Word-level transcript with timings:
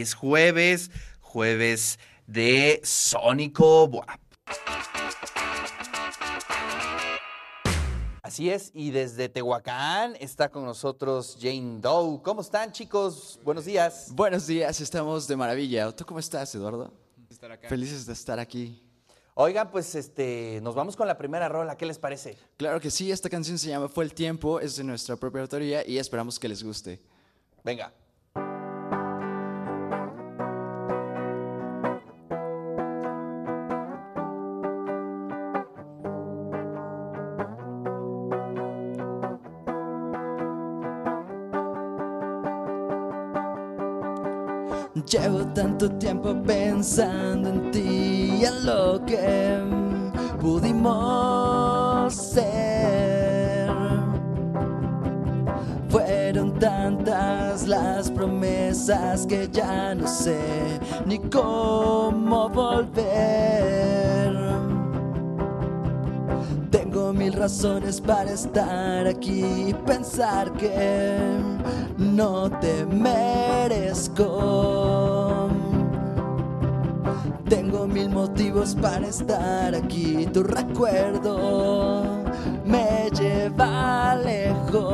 Es 0.00 0.14
jueves, 0.14 0.90
jueves 1.20 1.98
de 2.26 2.80
Sónico 2.84 3.88
Buap. 3.88 4.20
Así 8.22 8.50
es, 8.50 8.70
y 8.74 8.90
desde 8.90 9.28
Tehuacán 9.28 10.14
está 10.20 10.50
con 10.50 10.64
nosotros 10.64 11.36
Jane 11.40 11.80
Doe. 11.80 12.22
¿Cómo 12.22 12.42
están, 12.42 12.70
chicos? 12.70 13.40
Buenos 13.42 13.64
días. 13.64 14.12
Buenos 14.12 14.46
días, 14.46 14.80
estamos 14.80 15.26
de 15.26 15.34
maravilla. 15.34 15.90
¿Tú 15.90 16.04
cómo 16.04 16.20
estás, 16.20 16.54
Eduardo? 16.54 16.92
Felices 17.68 18.06
de 18.06 18.12
estar 18.12 18.38
aquí. 18.38 18.84
Oigan, 19.34 19.70
pues 19.70 19.94
este, 19.94 20.60
nos 20.62 20.74
vamos 20.74 20.94
con 20.94 21.06
la 21.06 21.16
primera 21.16 21.48
rola. 21.48 21.76
¿Qué 21.76 21.86
les 21.86 21.98
parece? 21.98 22.36
Claro 22.56 22.80
que 22.80 22.90
sí, 22.90 23.10
esta 23.10 23.28
canción 23.28 23.58
se 23.58 23.68
llama 23.68 23.88
Fue 23.88 24.04
el 24.04 24.12
tiempo, 24.12 24.60
es 24.60 24.76
de 24.76 24.84
nuestra 24.84 25.16
propia 25.16 25.42
autoría 25.42 25.84
y 25.86 25.98
esperamos 25.98 26.38
que 26.38 26.48
les 26.48 26.62
guste. 26.62 27.00
Venga. 27.64 27.92
Tanto 45.54 45.90
tiempo 45.92 46.34
pensando 46.42 47.48
en 47.48 47.70
ti 47.70 48.38
y 48.40 48.44
en 48.44 48.66
lo 48.66 49.04
que 49.04 49.58
pudimos 50.40 52.14
ser. 52.14 53.68
Fueron 55.88 56.58
tantas 56.58 57.66
las 57.66 58.10
promesas 58.10 59.26
que 59.26 59.48
ya 59.50 59.94
no 59.94 60.06
sé 60.06 60.38
ni 61.06 61.18
cómo 61.18 62.48
volver. 62.48 64.08
Tengo 66.70 67.12
mil 67.14 67.32
razones 67.32 68.00
para 68.00 68.30
estar 68.30 69.06
aquí 69.06 69.68
y 69.68 69.74
pensar 69.86 70.52
que 70.52 71.16
no 71.96 72.50
te 72.60 72.84
merezco. 72.84 74.57
Motivos 78.08 78.74
para 78.74 79.06
estar 79.08 79.74
aquí, 79.74 80.26
tu 80.32 80.42
recuerdo 80.42 82.24
me 82.64 83.10
lleva 83.18 84.16
lejos. 84.16 84.88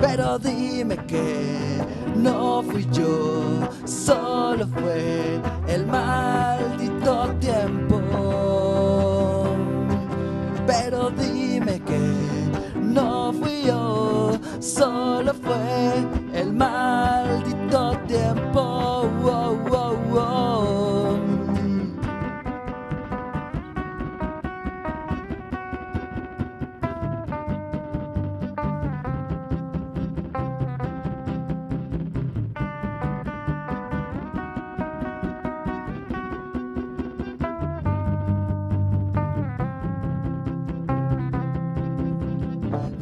Pero 0.00 0.38
dime 0.38 0.96
que 1.06 1.80
no 2.16 2.62
fui 2.62 2.86
yo, 2.92 3.68
solo 3.84 4.66
fue 4.68 5.40
el 5.68 5.86
maldito 5.86 7.34
tiempo. 7.40 8.00
Pero 10.66 11.10
dime 11.10 11.80
que 11.80 12.00
no 12.80 13.32
fui 13.32 13.62
yo, 13.66 14.32
solo 14.60 15.34
fue 15.34 15.59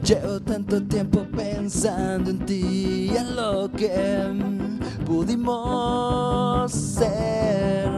Llevo 0.05 0.41
tanto 0.41 0.83
tiempo 0.83 1.27
pensando 1.37 2.31
en 2.31 2.47
ti 2.47 3.11
y 3.13 3.17
en 3.17 3.37
lo 3.37 3.71
que 3.73 4.23
pudimos 5.05 6.73
ser. 6.73 7.89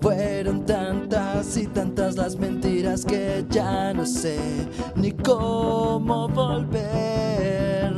Fueron 0.00 0.64
tantas 0.64 1.56
y 1.56 1.66
tantas 1.66 2.16
las 2.16 2.36
mentiras 2.36 3.04
que 3.04 3.44
ya 3.50 3.92
no 3.92 4.06
sé 4.06 4.38
ni 4.96 5.12
cómo 5.12 6.28
volver. 6.28 7.92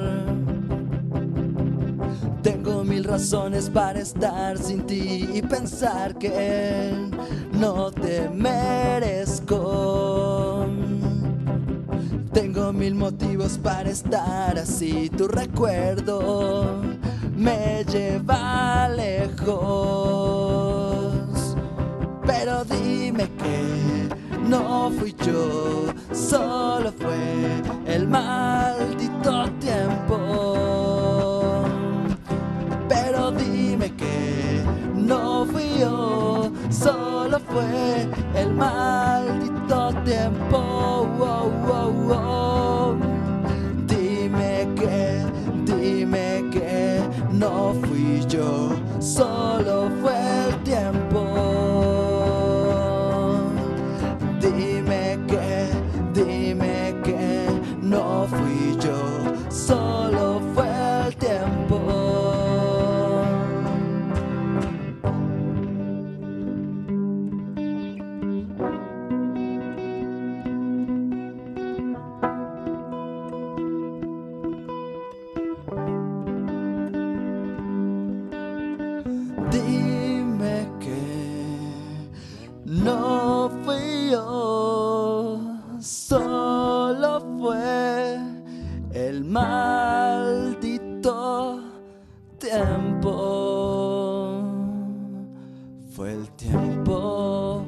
Tengo 2.43 2.83
mil 2.83 3.05
razones 3.05 3.71
para 3.71 4.01
estar 4.01 4.59
sin 4.59 4.85
ti 4.85 5.29
y 5.33 5.43
pensar 5.43 6.19
que 6.19 6.93
no 7.53 7.93
te 7.93 8.29
merezco. 8.29 10.12
Mil 12.83 12.97
motivos 12.97 13.59
para 13.59 13.91
estar 13.91 14.59
así, 14.59 15.09
tu 15.17 15.29
recuerdo 15.29 16.83
me 17.37 17.85
lleva 17.85 18.89
lejos. 18.89 19.55
Pero 22.27 22.65
dime 22.65 23.29
que 23.39 24.09
no 24.49 24.91
fui 24.99 25.15
yo, 25.25 25.95
solo 26.13 26.93
fue 26.99 27.63
el 27.87 28.09
maldito 28.09 29.49
tiempo. 29.61 30.57
Pero 32.89 33.31
dime 33.31 33.93
que 33.95 34.61
no 34.97 35.47
fui 35.47 35.79
yo, 35.79 36.51
solo 36.69 37.39
fue 37.39 38.09
tiempo. 92.43 94.43
Fue 95.95 96.13
el 96.13 96.29
tiempo. 96.33 97.65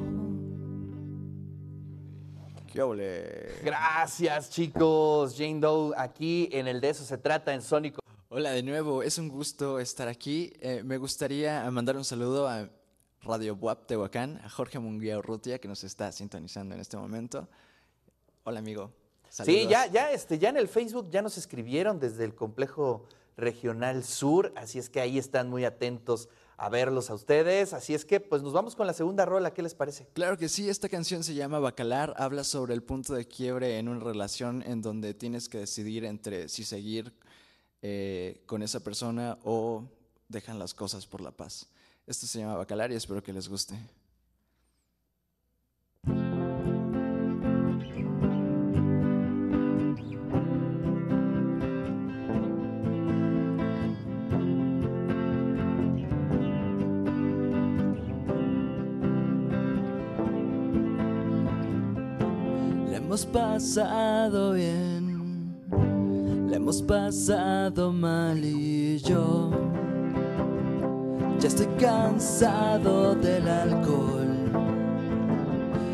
¿Qué 2.71 2.81
ole? 2.81 3.61
Gracias, 3.63 4.49
chicos. 4.49 5.35
Jane 5.37 5.61
Doe 5.61 5.93
aquí 5.95 6.49
en 6.51 6.67
el 6.67 6.81
de 6.81 6.89
eso 6.89 7.05
se 7.05 7.17
trata 7.17 7.53
en 7.53 7.61
Sónico. 7.61 8.01
Hola 8.27 8.51
de 8.51 8.63
nuevo, 8.63 9.01
es 9.01 9.17
un 9.17 9.29
gusto 9.29 9.79
estar 9.79 10.09
aquí. 10.09 10.51
Eh, 10.59 10.81
me 10.83 10.97
gustaría 10.97 11.69
mandar 11.71 11.95
un 11.95 12.03
saludo 12.03 12.49
a 12.49 12.69
Radio 13.21 13.55
Buap 13.55 13.87
Tehuacán, 13.87 14.41
a 14.43 14.49
Jorge 14.49 14.77
Munguía 14.79 15.17
Urrutia, 15.17 15.59
que 15.59 15.69
nos 15.69 15.85
está 15.85 16.11
sintonizando 16.11 16.75
en 16.75 16.81
este 16.81 16.97
momento. 16.97 17.47
Hola, 18.43 18.59
amigo. 18.59 18.91
Sí, 19.29 19.43
Saludos. 19.43 19.69
ya, 19.69 19.87
ya, 19.87 20.11
este, 20.11 20.37
ya 20.37 20.49
en 20.49 20.57
el 20.57 20.67
Facebook 20.67 21.09
ya 21.09 21.21
nos 21.21 21.37
escribieron 21.37 21.97
desde 21.97 22.25
el 22.25 22.35
complejo 22.35 23.07
regional 23.37 24.03
sur, 24.03 24.53
así 24.55 24.79
es 24.79 24.89
que 24.89 24.99
ahí 24.99 25.17
están 25.17 25.49
muy 25.49 25.65
atentos 25.65 26.29
a 26.57 26.69
verlos 26.69 27.09
a 27.09 27.15
ustedes. 27.15 27.73
Así 27.73 27.93
es 27.93 28.05
que, 28.05 28.19
pues 28.19 28.41
nos 28.41 28.53
vamos 28.53 28.75
con 28.75 28.87
la 28.87 28.93
segunda 28.93 29.25
rola, 29.25 29.53
¿qué 29.53 29.61
les 29.61 29.75
parece? 29.75 30.07
Claro 30.13 30.37
que 30.37 30.49
sí, 30.49 30.69
esta 30.69 30.89
canción 30.89 31.23
se 31.23 31.33
llama 31.33 31.59
Bacalar, 31.59 32.13
habla 32.17 32.43
sobre 32.43 32.73
el 32.73 32.83
punto 32.83 33.13
de 33.13 33.27
quiebre 33.27 33.77
en 33.77 33.87
una 33.87 34.03
relación 34.03 34.63
en 34.65 34.81
donde 34.81 35.13
tienes 35.13 35.49
que 35.49 35.59
decidir 35.59 36.05
entre 36.05 36.49
si 36.49 36.63
seguir 36.63 37.13
eh, 37.81 38.41
con 38.45 38.63
esa 38.63 38.79
persona 38.79 39.37
o 39.43 39.83
dejan 40.27 40.59
las 40.59 40.73
cosas 40.73 41.05
por 41.05 41.21
la 41.21 41.31
paz. 41.31 41.67
Esto 42.07 42.27
se 42.27 42.39
llama 42.39 42.55
Bacalar 42.55 42.91
y 42.91 42.95
espero 42.95 43.21
que 43.21 43.33
les 43.33 43.47
guste. 43.47 43.75
Hemos 63.15 63.27
pasado 63.27 64.51
bien, 64.51 65.55
le 66.49 66.57
hemos 66.57 66.81
pasado 66.81 67.93
mal 67.93 68.43
y 68.43 68.97
yo 68.97 69.51
ya 71.39 71.47
estoy 71.47 71.67
cansado 71.79 73.15
del 73.15 73.47
alcohol. 73.47 74.51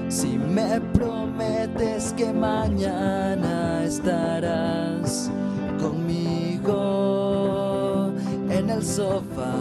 Si 0.10 0.36
me 0.40 0.82
prometes 0.94 2.12
que 2.14 2.34
mañana 2.34 3.84
estarás 3.84 5.30
conmigo 5.80 6.74
en 8.50 8.68
el 8.68 8.84
sofá. 8.84 9.54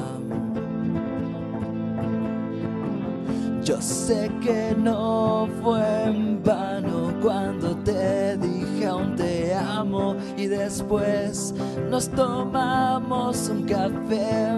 Yo 3.62 3.82
sé 3.82 4.30
que 4.40 4.74
no 4.74 5.46
fue 5.62 6.04
en 6.06 6.42
vano 6.42 6.99
cuando 7.20 7.76
te 7.76 8.36
dije 8.36 8.86
aún 8.86 9.16
te 9.16 9.54
amo 9.54 10.16
y 10.36 10.46
después 10.46 11.54
nos 11.90 12.08
tomamos 12.08 13.48
un 13.48 13.64
café. 13.64 14.52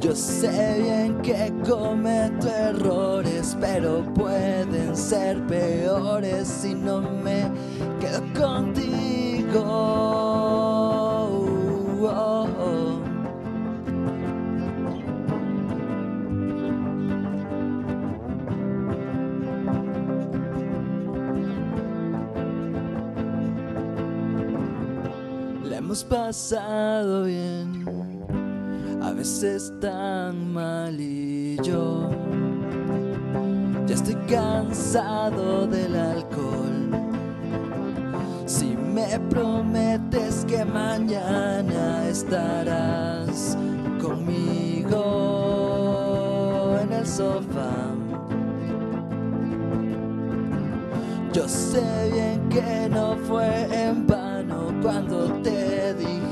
Yo 0.00 0.14
sé 0.14 0.82
bien 0.82 1.22
que 1.22 1.50
cometo 1.66 2.48
errores, 2.48 3.56
pero 3.58 4.04
pueden 4.14 4.94
ser 4.94 5.42
peores 5.46 6.46
si 6.46 6.74
no 6.74 7.00
me 7.00 7.48
quedo 8.00 8.22
contigo. 8.38 10.43
Hemos 25.94 26.04
pasado 26.06 27.22
bien, 27.22 27.86
a 29.00 29.12
veces 29.12 29.72
tan 29.80 30.52
mal 30.52 31.00
y 31.00 31.56
yo 31.62 32.10
ya 33.86 33.94
estoy 33.94 34.16
cansado 34.28 35.68
del 35.68 35.94
alcohol. 35.94 36.90
Si 38.44 38.76
me 38.76 39.20
prometes 39.30 40.44
que 40.48 40.64
mañana 40.64 42.08
estarás 42.08 43.56
conmigo 44.02 44.96
en 46.82 46.92
el 46.92 47.06
sofá. 47.06 47.94
Yo 51.32 51.48
sé 51.48 52.10
bien 52.12 52.48
que 52.48 52.88
no 52.90 53.16
fue 53.28 53.46
en 53.72 54.08
vano 54.08 54.24
cuando 54.82 55.23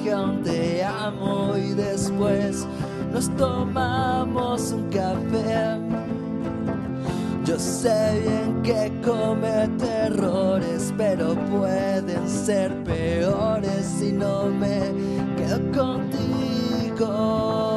dije 0.02 0.16
te 0.42 0.84
amo 0.84 1.56
y 1.56 1.74
después 1.74 2.66
nos 3.12 3.28
tomamos 3.36 4.72
un 4.72 4.90
café. 4.90 5.78
Yo 7.44 7.58
sé 7.58 8.20
bien 8.20 8.62
que 8.62 8.92
cometo 9.04 9.84
errores, 9.84 10.92
pero 10.96 11.34
pueden 11.34 12.28
ser 12.28 12.72
peores 12.84 13.84
si 13.98 14.12
no 14.12 14.46
me 14.46 14.92
quedo 15.36 15.58
contigo. 15.72 17.71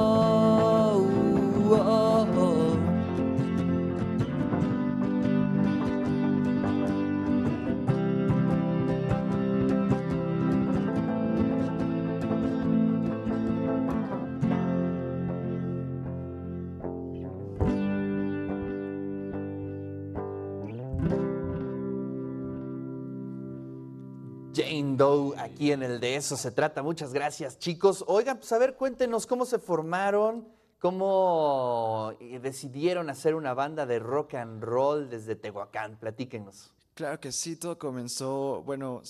Jane 24.65 24.97
Doe, 24.97 25.37
aquí 25.37 25.71
en 25.71 25.83
el 25.83 25.99
de 25.99 26.15
eso 26.15 26.35
se 26.35 26.51
trata. 26.51 26.81
Muchas 26.81 27.13
gracias, 27.13 27.59
chicos. 27.59 28.03
Oigan, 28.07 28.37
pues 28.37 28.51
a 28.51 28.57
ver, 28.57 28.75
cuéntenos 28.75 29.27
cómo 29.27 29.45
se 29.45 29.59
formaron, 29.59 30.47
cómo 30.79 32.13
eh, 32.19 32.39
decidieron 32.39 33.09
hacer 33.11 33.35
una 33.35 33.53
banda 33.53 33.85
de 33.85 33.99
rock 33.99 34.33
and 34.33 34.63
roll 34.63 35.09
desde 35.09 35.35
Tehuacán. 35.35 35.97
Platíquenos. 35.99 36.71
Claro 36.95 37.19
que 37.19 37.31
sí, 37.31 37.57
todo 37.57 37.77
comenzó, 37.77 38.63
bueno, 38.63 39.03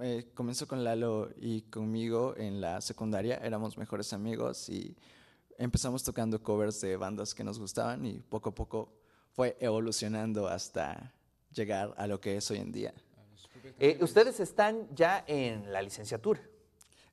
eh, 0.00 0.30
comenzó 0.32 0.66
con 0.66 0.82
Lalo 0.82 1.30
y 1.36 1.62
conmigo 1.62 2.34
en 2.36 2.60
la 2.60 2.80
secundaria, 2.80 3.36
éramos 3.38 3.76
mejores 3.76 4.12
amigos 4.12 4.68
y 4.68 4.96
empezamos 5.58 6.04
tocando 6.04 6.40
covers 6.40 6.80
de 6.80 6.96
bandas 6.96 7.34
que 7.34 7.42
nos 7.42 7.58
gustaban 7.58 8.06
y 8.06 8.20
poco 8.20 8.50
a 8.50 8.54
poco 8.54 8.92
fue 9.32 9.56
evolucionando 9.60 10.46
hasta 10.46 11.12
llegar 11.52 11.92
a 11.96 12.06
lo 12.06 12.20
que 12.20 12.36
es 12.36 12.48
hoy 12.50 12.58
en 12.58 12.70
día. 12.70 12.94
Eh, 13.78 13.98
ustedes 14.00 14.40
están 14.40 14.88
ya 14.94 15.24
en 15.26 15.72
la 15.72 15.82
licenciatura. 15.82 16.40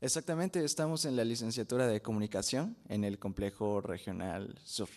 Exactamente, 0.02 0.64
estamos 0.64 1.06
en 1.06 1.16
la 1.16 1.26
licenciatura 1.26 1.88
de 1.88 2.02
comunicación 2.02 2.78
en 2.88 3.04
el 3.04 3.20
complejo 3.20 3.82
regional 3.82 4.56
sur. 4.64 4.88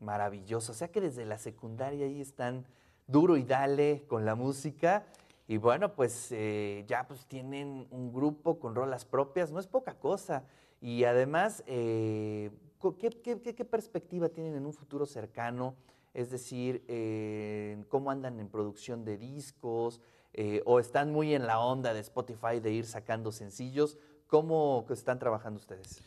Maravilloso. 0.00 0.72
O 0.72 0.74
sea 0.74 0.88
que 0.88 1.00
desde 1.00 1.24
la 1.24 1.38
secundaria 1.38 2.04
ahí 2.06 2.20
están 2.20 2.66
duro 3.06 3.36
y 3.36 3.44
dale 3.44 4.04
con 4.08 4.24
la 4.26 4.34
música. 4.34 5.06
Y 5.48 5.56
bueno, 5.56 5.94
pues 5.94 6.28
eh, 6.32 6.84
ya 6.86 7.06
pues 7.06 7.26
tienen 7.26 7.86
un 7.90 8.12
grupo 8.12 8.58
con 8.58 8.74
rolas 8.74 9.04
propias, 9.04 9.50
no 9.50 9.58
es 9.58 9.66
poca 9.66 9.94
cosa. 9.94 10.44
Y 10.80 11.04
además, 11.04 11.62
eh, 11.66 12.50
¿qué, 12.98 13.10
qué- 13.10 13.40
qué- 13.40 13.54
qué 13.54 13.64
perspectiva 13.64 14.28
tienen 14.28 14.54
en 14.56 14.66
un 14.66 14.72
futuro 14.72 15.06
cercano? 15.06 15.74
Es 16.14 16.30
decir, 16.30 16.84
eh, 16.88 17.82
¿cómo 17.88 18.10
andan 18.10 18.38
en 18.40 18.48
producción 18.48 19.04
de 19.04 19.16
discos? 19.16 20.00
Eh, 20.34 20.62
¿O 20.64 20.80
están 20.80 21.12
muy 21.12 21.34
en 21.34 21.46
la 21.46 21.60
onda 21.60 21.92
de 21.92 22.00
Spotify 22.00 22.60
de 22.60 22.72
ir 22.72 22.86
sacando 22.86 23.32
sencillos? 23.32 23.98
¿Cómo 24.26 24.86
están 24.90 25.18
trabajando 25.18 25.60
ustedes? 25.60 26.00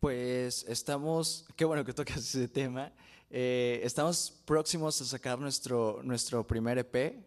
Pues 0.00 0.66
estamos, 0.68 1.46
qué 1.56 1.64
bueno 1.64 1.84
que 1.84 1.94
tocas 1.94 2.18
ese 2.18 2.48
tema. 2.48 2.92
Eh, 3.30 3.80
estamos 3.82 4.30
próximos 4.44 5.00
a 5.00 5.04
sacar 5.06 5.38
nuestro, 5.38 6.00
nuestro 6.02 6.46
primer 6.46 6.78
EP. 6.78 7.24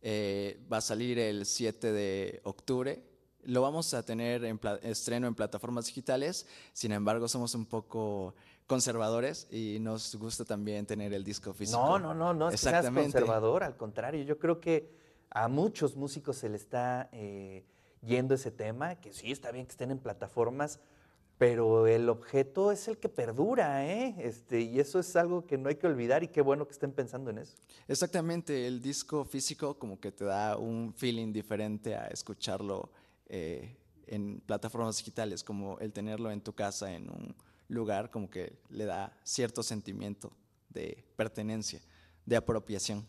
Eh, 0.00 0.58
va 0.72 0.78
a 0.78 0.80
salir 0.80 1.18
el 1.18 1.44
7 1.44 1.92
de 1.92 2.40
octubre. 2.44 3.02
Lo 3.42 3.60
vamos 3.60 3.92
a 3.92 4.02
tener 4.02 4.44
en 4.44 4.58
estreno 4.82 5.26
en 5.26 5.34
plataformas 5.34 5.86
digitales. 5.86 6.46
Sin 6.72 6.92
embargo, 6.92 7.28
somos 7.28 7.54
un 7.54 7.66
poco 7.66 8.34
conservadores 8.66 9.46
y 9.50 9.78
nos 9.80 10.16
gusta 10.16 10.46
también 10.46 10.86
tener 10.86 11.12
el 11.12 11.24
disco 11.24 11.52
físico. 11.52 11.78
No, 11.78 11.98
no, 11.98 12.14
no, 12.14 12.32
no 12.32 12.48
es 12.48 12.52
que 12.52 12.70
seas 12.70 12.90
conservador, 12.90 13.62
al 13.62 13.76
contrario, 13.76 14.24
yo 14.24 14.38
creo 14.38 14.60
que 14.60 15.03
a 15.34 15.48
muchos 15.48 15.96
músicos 15.96 16.36
se 16.36 16.48
le 16.48 16.56
está 16.56 17.10
eh, 17.12 17.66
yendo 18.02 18.34
ese 18.34 18.50
tema, 18.50 18.94
que 18.94 19.12
sí, 19.12 19.32
está 19.32 19.50
bien 19.50 19.66
que 19.66 19.72
estén 19.72 19.90
en 19.90 19.98
plataformas, 19.98 20.80
pero 21.38 21.88
el 21.88 22.08
objeto 22.08 22.70
es 22.70 22.86
el 22.86 22.98
que 22.98 23.08
perdura, 23.08 23.84
¿eh? 23.84 24.14
Este, 24.18 24.60
y 24.60 24.78
eso 24.78 25.00
es 25.00 25.16
algo 25.16 25.44
que 25.44 25.58
no 25.58 25.68
hay 25.68 25.74
que 25.74 25.88
olvidar 25.88 26.22
y 26.22 26.28
qué 26.28 26.40
bueno 26.40 26.66
que 26.66 26.72
estén 26.72 26.92
pensando 26.92 27.30
en 27.30 27.38
eso. 27.38 27.56
Exactamente, 27.88 28.68
el 28.68 28.80
disco 28.80 29.24
físico 29.24 29.76
como 29.76 29.98
que 29.98 30.12
te 30.12 30.24
da 30.24 30.56
un 30.56 30.94
feeling 30.94 31.32
diferente 31.32 31.96
a 31.96 32.06
escucharlo 32.06 32.92
eh, 33.26 33.76
en 34.06 34.40
plataformas 34.40 34.96
digitales, 34.98 35.42
como 35.42 35.80
el 35.80 35.92
tenerlo 35.92 36.30
en 36.30 36.40
tu 36.40 36.52
casa 36.52 36.92
en 36.92 37.10
un 37.10 37.34
lugar, 37.68 38.12
como 38.12 38.30
que 38.30 38.56
le 38.70 38.84
da 38.84 39.12
cierto 39.24 39.64
sentimiento 39.64 40.30
de 40.68 41.04
pertenencia, 41.16 41.80
de 42.24 42.36
apropiación. 42.36 43.04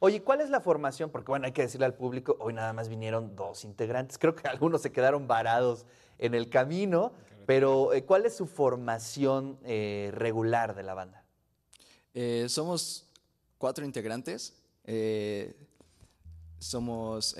Oye, 0.00 0.22
¿cuál 0.22 0.40
es 0.40 0.50
la 0.50 0.60
formación? 0.60 1.10
Porque 1.10 1.30
bueno, 1.30 1.46
hay 1.46 1.52
que 1.52 1.62
decirle 1.62 1.86
al 1.86 1.94
público, 1.94 2.36
hoy 2.38 2.52
nada 2.52 2.72
más 2.72 2.88
vinieron 2.88 3.34
dos 3.34 3.64
integrantes, 3.64 4.18
creo 4.18 4.34
que 4.34 4.46
algunos 4.48 4.82
se 4.82 4.92
quedaron 4.92 5.26
varados 5.26 5.86
en 6.18 6.34
el 6.34 6.48
camino, 6.48 7.12
pero 7.46 7.92
eh, 7.92 8.04
¿cuál 8.04 8.26
es 8.26 8.36
su 8.36 8.46
formación 8.46 9.58
eh, 9.64 10.10
regular 10.14 10.74
de 10.74 10.82
la 10.82 10.94
banda? 10.94 11.24
Eh, 12.14 12.46
somos 12.48 13.08
cuatro 13.58 13.84
integrantes. 13.84 14.54
eh, 14.84 15.56
somos 16.60 17.36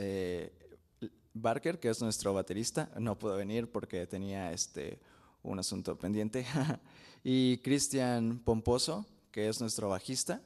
Barker, 1.35 1.79
que 1.81 1.89
es 1.89 2.01
nuestro 2.01 2.33
baterista, 2.33 2.91
no 2.99 3.19
pudo 3.19 3.37
venir 3.37 3.71
porque 3.71 4.07
tenía 4.07 4.53
este, 4.53 5.01
un 5.43 5.59
asunto 5.59 5.97
pendiente. 5.97 6.47
y 7.25 7.59
Cristian 7.59 8.39
Pomposo, 8.39 9.07
que 9.31 9.49
es 9.49 9.61
nuestro 9.61 9.89
bajista. 9.89 10.41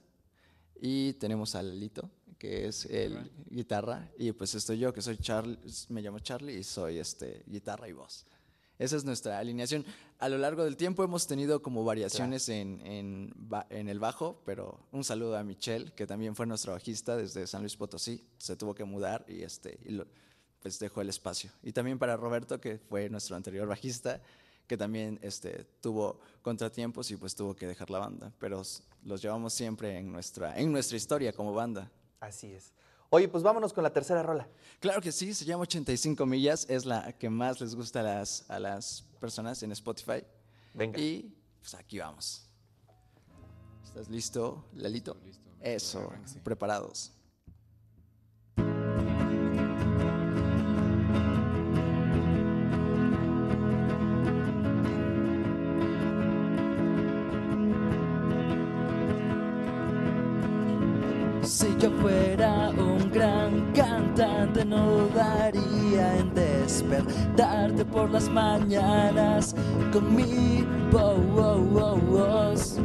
Y 0.85 1.13
tenemos 1.13 1.55
a 1.55 1.63
Lito, 1.63 2.11
que 2.39 2.67
es 2.67 2.87
el 2.87 3.31
guitarra. 3.49 4.11
Y 4.19 4.33
pues 4.33 4.53
estoy 4.57 4.79
yo, 4.81 4.93
que 4.93 5.01
soy 5.01 5.17
Charlie, 5.17 5.57
me 5.91 6.03
llamo 6.03 6.19
Charlie 6.19 6.59
y 6.59 6.65
soy 6.65 6.99
este, 6.99 7.45
guitarra 7.47 7.89
y 7.89 7.93
voz. 7.93 8.27
Esa 8.81 8.97
es 8.97 9.05
nuestra 9.05 9.39
alineación. 9.39 9.85
A 10.19 10.29
lo 10.29 10.39
largo 10.39 10.65
del 10.65 10.77
tiempo 10.77 11.05
hemos 11.05 11.29
tenido 11.29 11.63
como 11.63 11.85
variaciones 11.85 12.49
en, 12.49 12.81
en 12.85 13.89
el 13.89 14.01
bajo, 14.01 14.43
pero 14.45 14.81
un 14.91 15.05
saludo 15.05 15.37
a 15.37 15.45
Michelle, 15.45 15.93
que 15.93 16.05
también 16.05 16.35
fue 16.35 16.47
nuestro 16.47 16.73
bajista 16.73 17.17
desde 17.17 17.47
San 17.47 17.61
Luis 17.63 17.77
Potosí. 17.77 18.25
Se 18.39 18.57
tuvo 18.57 18.75
que 18.75 18.83
mudar 18.83 19.25
y, 19.29 19.43
este, 19.43 19.79
y 19.85 19.91
lo- 19.91 20.09
pues 20.61 20.81
dejó 20.81 21.01
el 21.01 21.11
espacio. 21.11 21.51
Y 21.63 21.71
también 21.71 21.99
para 22.01 22.17
Roberto, 22.17 22.61
que 22.61 22.79
fue 22.79 23.09
nuestro 23.09 23.37
anterior 23.37 23.69
bajista, 23.69 24.21
que 24.67 24.77
también 24.77 25.19
este, 25.23 25.65
tuvo 25.81 26.21
contratiempos 26.43 27.11
y 27.11 27.17
pues 27.17 27.35
tuvo 27.35 27.55
que 27.55 27.67
dejar 27.67 27.91
la 27.91 27.99
banda. 27.99 28.33
Pero 28.39 28.63
los 29.05 29.23
llevamos 29.23 29.53
siempre 29.53 29.99
en 29.99 30.11
nuestra, 30.13 30.59
en 30.59 30.73
nuestra 30.73 30.97
historia 30.97 31.33
como 31.33 31.53
banda. 31.53 31.91
Así 32.21 32.53
es. 32.53 32.73
Oye, 33.11 33.29
pues 33.29 33.43
vámonos 33.43 33.73
con 33.73 33.83
la 33.85 33.93
tercera 33.93 34.23
rola. 34.23 34.49
Claro 34.81 35.03
que 35.03 35.13
sí, 35.13 35.35
se 35.35 35.45
llama 35.45 35.65
85 35.65 36.25
millas, 36.25 36.67
es 36.71 36.87
la 36.87 37.13
que 37.13 37.29
más 37.29 37.61
les 37.61 37.75
gusta 37.75 38.01
a 38.01 38.03
las, 38.03 38.49
a 38.49 38.59
las 38.59 39.05
personas 39.21 39.63
en 39.63 39.73
Spotify. 39.73 40.25
Venga. 40.73 40.99
Y 40.99 41.37
pues 41.61 41.75
aquí 41.75 41.99
vamos. 41.99 42.49
¿Estás 43.85 44.09
listo, 44.09 44.65
Lalito? 44.75 45.15
Listo, 45.25 45.43
listo, 45.51 45.51
Eso, 45.61 46.13
sí. 46.25 46.39
preparados. 46.43 47.13
Yo 61.83 61.91
fuera 62.01 62.71
un 62.79 63.11
gran 63.11 63.73
cantante 63.73 64.65
no 64.65 65.09
dudaría 65.09 66.19
en 66.19 66.33
despertarte 66.33 67.85
por 67.85 68.09
las 68.09 68.29
mañanas 68.29 69.57
con 69.93 70.15
mi 70.15 70.65
voz. 70.93 72.79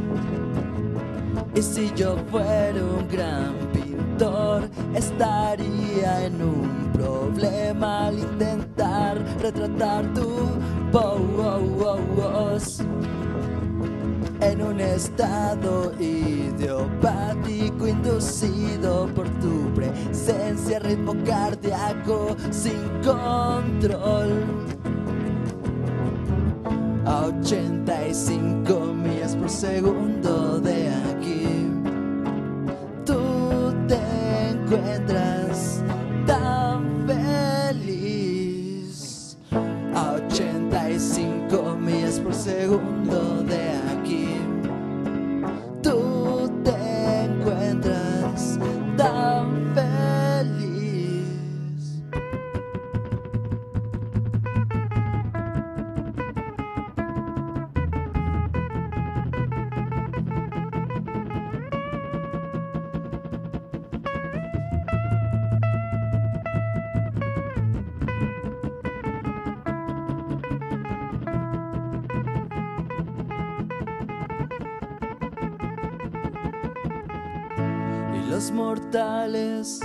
Y 1.54 1.62
si 1.62 1.92
yo 1.94 2.16
fuera 2.28 2.82
un 2.82 3.06
gran 3.08 3.54
pintor 3.72 4.68
estaría 4.96 6.26
en 6.26 6.42
un 6.42 6.90
problema 6.92 8.08
al 8.08 8.18
intentar 8.18 9.24
retratar 9.40 10.12
tu 10.12 10.48
voz 10.90 12.82
en 14.50 14.62
un 14.62 14.80
estado 14.80 15.92
idiopático 16.00 17.86
inducido 17.86 19.06
por 19.14 19.28
tu 19.40 19.72
presencia, 19.74 20.78
ritmo 20.78 21.14
cardíaco 21.24 22.34
sin 22.50 22.88
control. 23.04 24.44
A 27.04 27.26
85 27.26 28.80
millas 28.94 29.36
por 29.36 29.50
segundo 29.50 30.58
de 30.60 30.87
los 78.38 78.52
mortales 78.52 79.80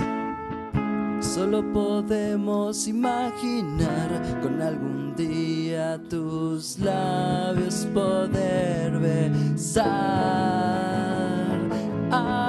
solo 1.18 1.60
podemos 1.72 2.86
imaginar 2.86 4.08
con 4.40 4.62
algún 4.62 5.12
día 5.16 6.00
tus 6.08 6.78
labios 6.78 7.84
poder 7.92 8.92
besar. 9.00 9.88
Ah. 12.12 12.43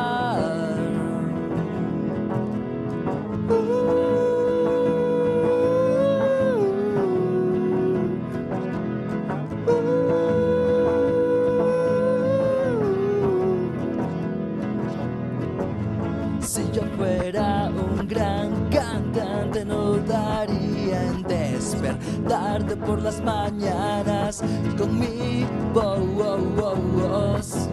Si 16.46 16.62
yo 16.72 16.84
fuera 16.96 17.70
un 17.70 18.08
gran 18.08 18.70
cantante 18.70 19.66
no 19.66 19.94
dudaría 19.94 21.08
en 21.08 21.24
despertarte 21.24 22.78
por 22.78 23.02
las 23.02 23.20
mañanas 23.22 24.44
con 24.78 25.00
mi 25.00 25.44
voz. 25.74 27.68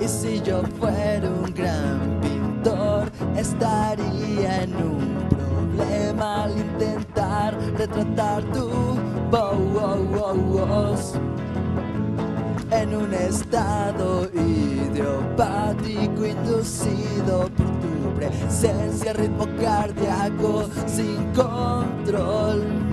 Y 0.00 0.06
si 0.06 0.40
yo 0.42 0.62
fuera 0.78 1.28
un 1.28 1.52
gran 1.52 2.20
pintor 2.20 3.10
estaría 3.36 4.62
en 4.62 4.76
un 4.76 5.28
problema 5.28 6.44
al 6.44 6.56
intentar 6.56 7.58
retratar 7.76 8.44
tu 8.52 8.70
voz 9.30 11.14
en 12.70 12.94
un 12.94 13.12
estado 13.12 14.28
idiopático 14.94 16.24
inducido 16.24 17.50
por 17.56 17.66
tu 17.66 18.14
presencia, 18.14 19.12
ritmo 19.12 19.46
cardíaco 19.60 20.68
sin 20.86 21.16
control. 21.32 22.83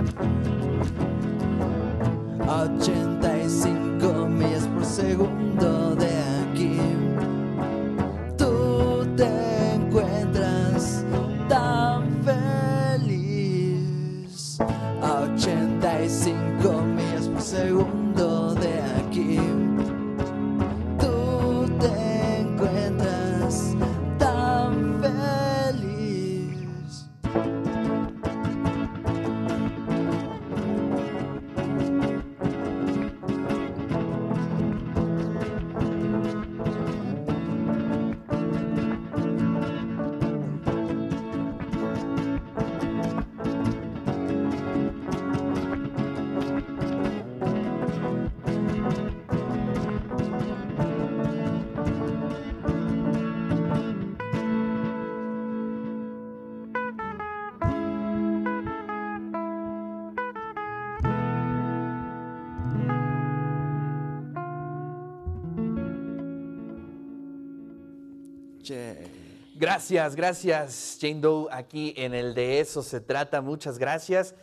Gracias, 69.55 70.15
gracias, 70.15 70.97
Jane 70.99 71.21
Doe, 71.21 71.47
aquí 71.51 71.93
en 71.97 72.13
el 72.13 72.33
de 72.33 72.59
eso 72.59 72.81
se 72.81 73.01
trata. 73.01 73.41
Muchas 73.41 73.77
gracias. 73.77 74.33